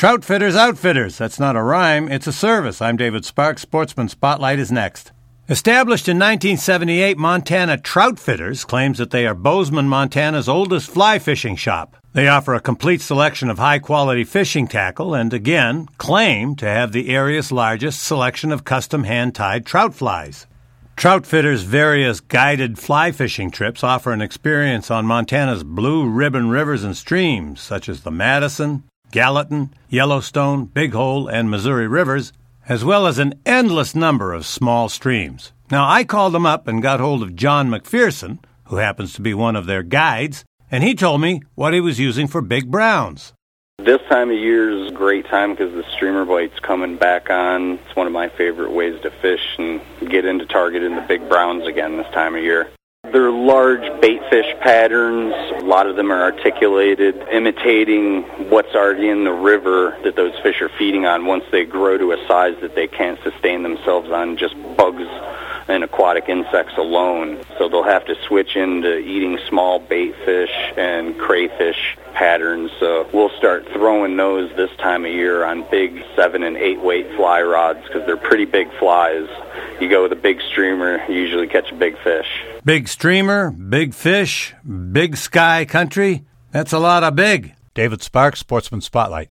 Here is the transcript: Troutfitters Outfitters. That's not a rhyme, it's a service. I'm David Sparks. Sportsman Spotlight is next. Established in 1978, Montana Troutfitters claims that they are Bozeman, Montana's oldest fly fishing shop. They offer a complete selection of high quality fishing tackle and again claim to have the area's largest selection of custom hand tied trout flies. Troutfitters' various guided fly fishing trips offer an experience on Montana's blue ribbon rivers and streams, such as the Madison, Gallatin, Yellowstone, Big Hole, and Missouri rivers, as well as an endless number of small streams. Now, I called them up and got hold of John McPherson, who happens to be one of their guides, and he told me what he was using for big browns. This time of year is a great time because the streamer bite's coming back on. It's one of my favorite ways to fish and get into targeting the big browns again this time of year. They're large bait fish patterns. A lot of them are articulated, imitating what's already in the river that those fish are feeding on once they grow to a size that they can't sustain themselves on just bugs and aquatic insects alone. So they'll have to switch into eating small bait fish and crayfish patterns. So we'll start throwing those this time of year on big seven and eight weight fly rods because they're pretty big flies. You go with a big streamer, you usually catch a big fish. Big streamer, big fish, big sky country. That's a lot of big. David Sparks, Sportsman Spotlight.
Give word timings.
Troutfitters 0.00 0.56
Outfitters. 0.56 1.18
That's 1.18 1.38
not 1.38 1.56
a 1.56 1.62
rhyme, 1.62 2.10
it's 2.10 2.26
a 2.26 2.32
service. 2.32 2.80
I'm 2.80 2.96
David 2.96 3.26
Sparks. 3.26 3.60
Sportsman 3.60 4.08
Spotlight 4.08 4.58
is 4.58 4.72
next. 4.72 5.12
Established 5.46 6.08
in 6.08 6.16
1978, 6.16 7.18
Montana 7.18 7.76
Troutfitters 7.76 8.66
claims 8.66 8.96
that 8.96 9.10
they 9.10 9.26
are 9.26 9.34
Bozeman, 9.34 9.90
Montana's 9.90 10.48
oldest 10.48 10.90
fly 10.90 11.18
fishing 11.18 11.54
shop. 11.54 11.98
They 12.14 12.28
offer 12.28 12.54
a 12.54 12.60
complete 12.60 13.02
selection 13.02 13.50
of 13.50 13.58
high 13.58 13.78
quality 13.78 14.24
fishing 14.24 14.66
tackle 14.66 15.12
and 15.12 15.34
again 15.34 15.86
claim 15.98 16.56
to 16.56 16.64
have 16.64 16.92
the 16.92 17.10
area's 17.10 17.52
largest 17.52 18.02
selection 18.02 18.52
of 18.52 18.64
custom 18.64 19.04
hand 19.04 19.34
tied 19.34 19.66
trout 19.66 19.94
flies. 19.94 20.46
Troutfitters' 20.96 21.62
various 21.62 22.20
guided 22.20 22.78
fly 22.78 23.12
fishing 23.12 23.50
trips 23.50 23.84
offer 23.84 24.12
an 24.12 24.22
experience 24.22 24.90
on 24.90 25.04
Montana's 25.04 25.62
blue 25.62 26.08
ribbon 26.08 26.48
rivers 26.48 26.84
and 26.84 26.96
streams, 26.96 27.60
such 27.60 27.86
as 27.86 28.00
the 28.00 28.10
Madison, 28.10 28.84
Gallatin, 29.10 29.74
Yellowstone, 29.88 30.66
Big 30.66 30.92
Hole, 30.92 31.28
and 31.28 31.50
Missouri 31.50 31.88
rivers, 31.88 32.32
as 32.68 32.84
well 32.84 33.06
as 33.06 33.18
an 33.18 33.34
endless 33.44 33.94
number 33.94 34.32
of 34.32 34.46
small 34.46 34.88
streams. 34.88 35.52
Now, 35.70 35.88
I 35.88 36.04
called 36.04 36.34
them 36.34 36.46
up 36.46 36.68
and 36.68 36.82
got 36.82 37.00
hold 37.00 37.22
of 37.22 37.34
John 37.34 37.68
McPherson, 37.68 38.38
who 38.64 38.76
happens 38.76 39.12
to 39.14 39.20
be 39.20 39.34
one 39.34 39.56
of 39.56 39.66
their 39.66 39.82
guides, 39.82 40.44
and 40.70 40.84
he 40.84 40.94
told 40.94 41.20
me 41.20 41.42
what 41.54 41.74
he 41.74 41.80
was 41.80 41.98
using 41.98 42.28
for 42.28 42.40
big 42.40 42.70
browns. 42.70 43.32
This 43.78 44.00
time 44.08 44.30
of 44.30 44.36
year 44.36 44.70
is 44.70 44.92
a 44.92 44.94
great 44.94 45.26
time 45.26 45.52
because 45.52 45.72
the 45.72 45.84
streamer 45.90 46.24
bite's 46.24 46.60
coming 46.60 46.96
back 46.96 47.30
on. 47.30 47.78
It's 47.78 47.96
one 47.96 48.06
of 48.06 48.12
my 48.12 48.28
favorite 48.28 48.72
ways 48.72 49.00
to 49.02 49.10
fish 49.10 49.56
and 49.58 49.80
get 50.08 50.24
into 50.24 50.44
targeting 50.44 50.94
the 50.94 51.00
big 51.02 51.28
browns 51.28 51.66
again 51.66 51.96
this 51.96 52.12
time 52.12 52.36
of 52.36 52.42
year. 52.42 52.68
They're 53.12 53.30
large 53.32 54.00
bait 54.00 54.20
fish 54.30 54.54
patterns. 54.60 55.34
A 55.60 55.64
lot 55.64 55.88
of 55.88 55.96
them 55.96 56.12
are 56.12 56.22
articulated, 56.22 57.16
imitating 57.32 58.22
what's 58.50 58.74
already 58.74 59.08
in 59.08 59.24
the 59.24 59.32
river 59.32 59.98
that 60.04 60.14
those 60.14 60.38
fish 60.40 60.62
are 60.62 60.68
feeding 60.78 61.06
on 61.06 61.26
once 61.26 61.44
they 61.50 61.64
grow 61.64 61.98
to 61.98 62.12
a 62.12 62.26
size 62.28 62.54
that 62.60 62.76
they 62.76 62.86
can't 62.86 63.20
sustain 63.22 63.64
themselves 63.64 64.10
on 64.10 64.36
just 64.36 64.54
bugs 64.76 65.08
and 65.70 65.84
aquatic 65.84 66.28
insects 66.28 66.74
alone. 66.76 67.42
So 67.58 67.68
they'll 67.68 67.82
have 67.82 68.04
to 68.06 68.14
switch 68.26 68.56
into 68.56 68.98
eating 68.98 69.38
small 69.48 69.78
bait 69.78 70.14
fish 70.24 70.50
and 70.76 71.18
crayfish 71.18 71.96
patterns. 72.14 72.70
So 72.78 73.08
we'll 73.12 73.30
start 73.38 73.66
throwing 73.72 74.16
those 74.16 74.54
this 74.56 74.70
time 74.78 75.04
of 75.04 75.12
year 75.12 75.44
on 75.44 75.68
big 75.70 76.04
seven 76.16 76.42
and 76.42 76.56
eight 76.56 76.80
weight 76.80 77.06
fly 77.16 77.42
rods 77.42 77.82
because 77.86 78.04
they're 78.06 78.16
pretty 78.16 78.44
big 78.44 78.68
flies. 78.78 79.28
You 79.80 79.88
go 79.88 80.02
with 80.02 80.12
a 80.12 80.16
big 80.16 80.40
streamer, 80.42 81.02
you 81.08 81.14
usually 81.14 81.46
catch 81.46 81.70
a 81.70 81.74
big 81.74 81.96
fish. 82.02 82.26
Big 82.64 82.88
streamer, 82.88 83.50
big 83.50 83.94
fish, 83.94 84.54
big 84.92 85.16
sky 85.16 85.64
country. 85.64 86.24
That's 86.50 86.72
a 86.72 86.78
lot 86.78 87.04
of 87.04 87.14
big. 87.14 87.54
David 87.74 88.02
Sparks, 88.02 88.40
Sportsman 88.40 88.80
Spotlight. 88.80 89.28